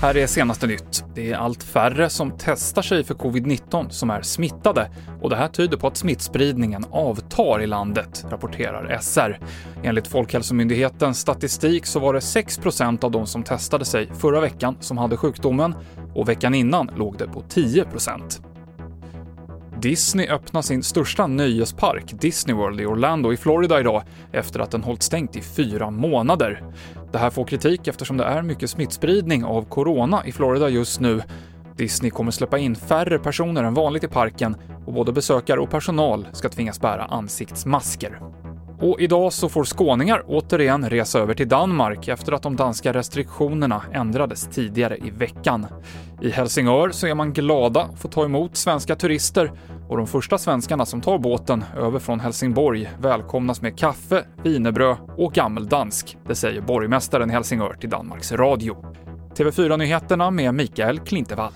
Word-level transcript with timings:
Här 0.00 0.16
är 0.16 0.26
senaste 0.26 0.66
nytt. 0.66 1.04
Det 1.14 1.32
är 1.32 1.36
allt 1.36 1.62
färre 1.62 2.10
som 2.10 2.32
testar 2.38 2.82
sig 2.82 3.04
för 3.04 3.14
covid-19 3.14 3.88
som 3.88 4.10
är 4.10 4.22
smittade 4.22 4.90
och 5.22 5.30
det 5.30 5.36
här 5.36 5.48
tyder 5.48 5.76
på 5.76 5.86
att 5.86 5.96
smittspridningen 5.96 6.84
avtar 6.90 7.60
i 7.60 7.66
landet, 7.66 8.26
rapporterar 8.30 8.98
SR. 9.00 9.40
Enligt 9.82 10.06
Folkhälsomyndighetens 10.06 11.18
statistik 11.18 11.86
så 11.86 12.00
var 12.00 12.14
det 12.14 12.18
6% 12.18 13.04
av 13.04 13.10
de 13.10 13.26
som 13.26 13.42
testade 13.42 13.84
sig 13.84 14.10
förra 14.14 14.40
veckan 14.40 14.76
som 14.80 14.98
hade 14.98 15.16
sjukdomen 15.16 15.74
och 16.14 16.28
veckan 16.28 16.54
innan 16.54 16.90
låg 16.96 17.18
det 17.18 17.28
på 17.28 17.42
10% 17.42 18.42
Disney 19.80 20.28
öppnar 20.28 20.62
sin 20.62 20.82
största 20.82 21.26
nöjespark, 21.26 22.20
Disney 22.20 22.56
World 22.56 22.80
i 22.80 22.86
Orlando 22.86 23.32
i 23.32 23.36
Florida 23.36 23.80
idag, 23.80 24.02
efter 24.32 24.60
att 24.60 24.70
den 24.70 24.82
hållit 24.82 25.02
stängt 25.02 25.36
i 25.36 25.40
fyra 25.40 25.90
månader. 25.90 26.62
Det 27.12 27.18
här 27.18 27.30
får 27.30 27.44
kritik 27.44 27.88
eftersom 27.88 28.16
det 28.16 28.24
är 28.24 28.42
mycket 28.42 28.70
smittspridning 28.70 29.44
av 29.44 29.64
corona 29.64 30.26
i 30.26 30.32
Florida 30.32 30.68
just 30.68 31.00
nu. 31.00 31.22
Disney 31.76 32.10
kommer 32.10 32.30
släppa 32.30 32.58
in 32.58 32.76
färre 32.76 33.18
personer 33.18 33.64
än 33.64 33.74
vanligt 33.74 34.04
i 34.04 34.08
parken 34.08 34.56
och 34.86 34.92
både 34.92 35.12
besökare 35.12 35.60
och 35.60 35.70
personal 35.70 36.26
ska 36.32 36.48
tvingas 36.48 36.80
bära 36.80 37.04
ansiktsmasker. 37.04 38.20
Och 38.80 39.00
idag 39.00 39.32
så 39.32 39.48
får 39.48 39.64
skåningar 39.64 40.22
återigen 40.26 40.90
resa 40.90 41.18
över 41.18 41.34
till 41.34 41.48
Danmark 41.48 42.08
efter 42.08 42.32
att 42.32 42.42
de 42.42 42.56
danska 42.56 42.92
restriktionerna 42.92 43.82
ändrades 43.92 44.48
tidigare 44.52 44.96
i 44.96 45.10
veckan. 45.10 45.66
I 46.22 46.30
Helsingör 46.30 46.90
så 46.90 47.06
är 47.06 47.14
man 47.14 47.32
glada 47.32 47.82
att 47.82 47.98
få 47.98 48.08
ta 48.08 48.24
emot 48.24 48.56
svenska 48.56 48.96
turister 48.96 49.52
och 49.88 49.96
de 49.96 50.06
första 50.06 50.38
svenskarna 50.38 50.86
som 50.86 51.00
tar 51.00 51.18
båten 51.18 51.64
över 51.76 51.98
från 51.98 52.20
Helsingborg 52.20 52.90
välkomnas 53.00 53.62
med 53.62 53.78
kaffe, 53.78 54.24
wienerbröd 54.44 54.96
och 55.16 55.32
gammeldansk. 55.32 56.16
Det 56.28 56.34
säger 56.34 56.60
borgmästaren 56.60 57.30
i 57.30 57.32
Helsingör 57.32 57.76
till 57.80 57.90
Danmarks 57.90 58.32
Radio. 58.32 58.76
TV4-nyheterna 59.36 60.30
med 60.30 60.54
Mikael 60.54 60.98
Klintevall. 60.98 61.52